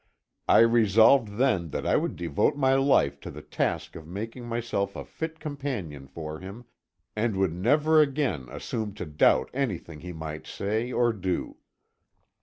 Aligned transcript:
I 0.47 0.61
resolved 0.61 1.37
then 1.37 1.69
that 1.69 1.85
I 1.85 1.95
would 1.95 2.15
devote 2.15 2.57
my 2.57 2.73
life 2.73 3.19
to 3.19 3.29
the 3.29 3.43
task 3.43 3.95
of 3.95 4.07
making 4.07 4.47
myself 4.47 4.95
a 4.95 5.05
fit 5.05 5.39
companion 5.39 6.07
for 6.07 6.39
him, 6.39 6.65
and 7.15 7.35
would 7.35 7.53
never 7.53 8.01
again 8.01 8.47
assume 8.49 8.95
to 8.95 9.05
doubt 9.05 9.51
anything 9.53 9.99
he 9.99 10.11
might 10.11 10.47
say 10.47 10.91
or 10.91 11.13
do. 11.13 11.57